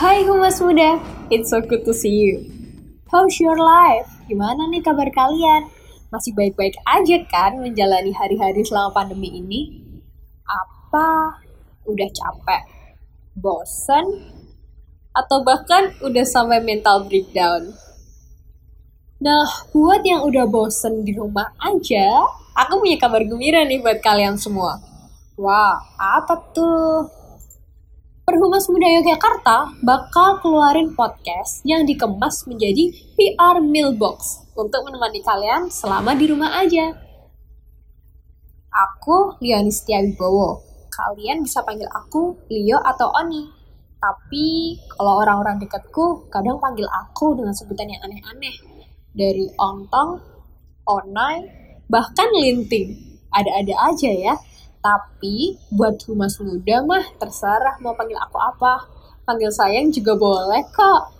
[0.00, 0.96] Hai Humas Muda,
[1.28, 2.48] it's so good to see you.
[3.12, 4.08] How's your life?
[4.32, 5.68] Gimana nih kabar kalian?
[6.08, 9.60] Masih baik-baik aja kan menjalani hari-hari selama pandemi ini?
[10.48, 11.36] Apa
[11.84, 12.64] udah capek?
[13.36, 14.24] Bosen?
[15.12, 17.68] Atau bahkan udah sampai mental breakdown?
[19.20, 22.24] Nah, buat yang udah bosen di rumah aja,
[22.56, 24.80] aku punya kabar gembira nih buat kalian semua.
[25.36, 27.19] Wah, apa tuh?
[28.30, 36.14] Perhumas Muda Yogyakarta bakal keluarin podcast yang dikemas menjadi PR Mailbox untuk menemani kalian selama
[36.14, 36.94] di rumah aja.
[38.70, 40.62] Aku Leoni Setiawibowo.
[40.94, 43.50] Kalian bisa panggil aku Leo atau Oni.
[43.98, 48.54] Tapi kalau orang-orang dekatku kadang panggil aku dengan sebutan yang aneh-aneh.
[49.10, 50.22] Dari ontong,
[50.86, 51.50] onai,
[51.90, 52.94] bahkan linting.
[53.34, 54.38] Ada-ada aja ya
[54.80, 58.88] tapi buat humas muda mah terserah mau panggil aku apa.
[59.28, 61.12] Panggil sayang juga boleh kok.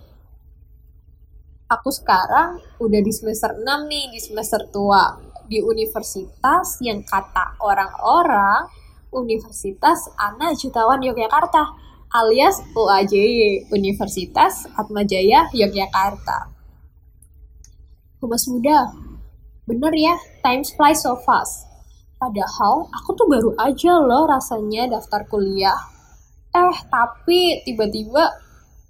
[1.70, 5.14] Aku sekarang udah di semester 6 nih, di semester tua.
[5.46, 8.66] Di universitas yang kata orang-orang
[9.14, 11.74] Universitas Ana Jutawan Yogyakarta
[12.10, 16.50] alias UAJY, Universitas Atmajaya Yogyakarta.
[18.18, 18.90] Humas muda,
[19.66, 21.69] bener ya, time flies so fast
[22.20, 25.80] Padahal aku tuh baru aja loh rasanya daftar kuliah.
[26.52, 28.28] Eh, tapi tiba-tiba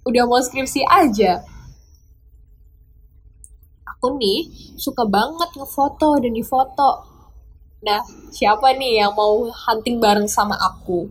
[0.03, 1.39] udah mau skripsi aja.
[3.87, 7.07] Aku nih suka banget ngefoto dan difoto.
[7.87, 8.03] Nah,
[8.35, 11.07] siapa nih yang mau hunting bareng sama aku?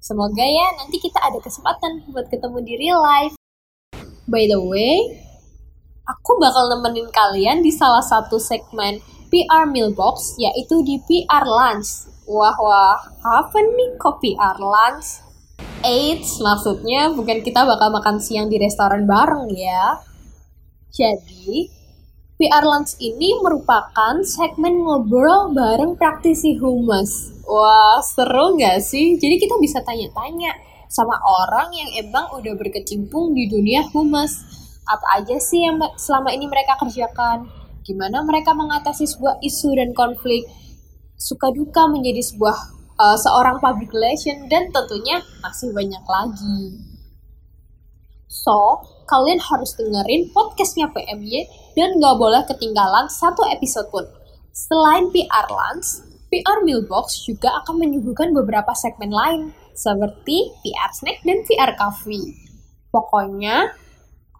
[0.00, 3.36] Semoga ya nanti kita ada kesempatan buat ketemu di real life.
[4.24, 5.20] By the way,
[6.08, 12.10] aku bakal nemenin kalian di salah satu segmen PR Mailbox, yaitu di PR Lunch.
[12.26, 15.22] Wah, wah, apa nih kok PR Lunch?
[15.80, 20.02] Eits, maksudnya bukan kita bakal makan siang di restoran bareng ya.
[20.90, 21.70] Jadi,
[22.36, 27.30] PR Lunch ini merupakan segmen ngobrol bareng praktisi humas.
[27.46, 29.14] Wah, seru nggak sih?
[29.16, 30.52] Jadi kita bisa tanya-tanya
[30.90, 34.42] sama orang yang emang udah berkecimpung di dunia humas.
[34.88, 37.59] Apa aja sih yang selama ini mereka kerjakan?
[37.90, 40.46] Gimana mereka mengatasi sebuah isu dan konflik,
[41.18, 42.56] suka duka menjadi sebuah
[42.94, 46.78] uh, seorang public relation dan tentunya masih banyak lagi.
[48.30, 54.06] So, kalian harus dengerin podcastnya PMY dan gak boleh ketinggalan satu episode pun.
[54.54, 61.42] Selain PR Lunch, PR Mailbox juga akan menyuguhkan beberapa segmen lain, seperti PR Snack dan
[61.42, 62.38] PR Coffee.
[62.94, 63.74] Pokoknya,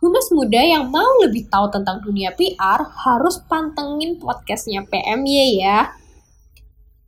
[0.00, 5.92] Humas muda yang mau lebih tahu tentang dunia PR harus pantengin podcastnya PMY ya.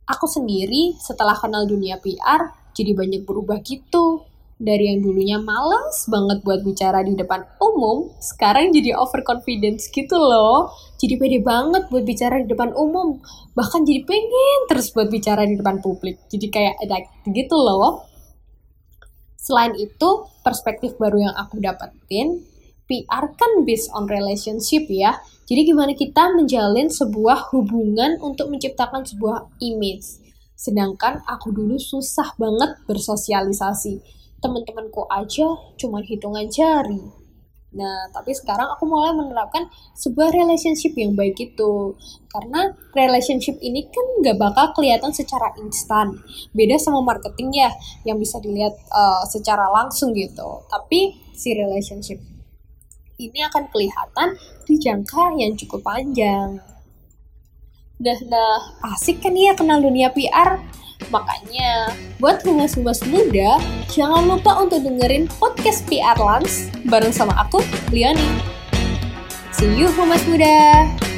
[0.05, 4.29] Aku sendiri setelah kenal dunia PR jadi banyak berubah gitu.
[4.61, 10.69] Dari yang dulunya males banget buat bicara di depan umum, sekarang jadi overconfidence gitu loh.
[11.01, 13.17] Jadi pede banget buat bicara di depan umum.
[13.57, 16.21] Bahkan jadi pengen terus buat bicara di depan publik.
[16.29, 18.05] Jadi kayak ada gitu loh.
[19.33, 22.52] Selain itu, perspektif baru yang aku dapetin
[22.87, 25.17] PR kan based on relationship ya.
[25.43, 30.23] Jadi gimana kita menjalin sebuah hubungan untuk menciptakan sebuah image.
[30.55, 33.99] Sedangkan aku dulu susah banget bersosialisasi.
[34.39, 35.47] Teman-temanku aja
[35.79, 37.23] cuma hitungan jari.
[37.73, 39.65] Nah, tapi sekarang aku mulai menerapkan
[39.97, 41.97] sebuah relationship yang baik itu.
[42.29, 46.21] Karena relationship ini kan gak bakal kelihatan secara instan.
[46.53, 47.73] Beda sama marketing ya,
[48.05, 50.63] yang bisa dilihat uh, secara langsung gitu.
[50.69, 52.21] Tapi si relationship
[53.21, 56.57] ini akan kelihatan di jangka yang cukup panjang.
[58.01, 58.59] Nah, nah
[58.95, 60.59] asik kan ya kenal dunia PR?
[61.11, 63.59] Makanya, buat humas-humas muda,
[63.91, 67.59] jangan lupa untuk dengerin podcast PR Lance bareng sama aku,
[67.91, 68.39] Leoni.
[69.53, 71.12] See you, humas muda!